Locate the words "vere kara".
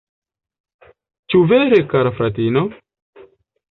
1.53-2.17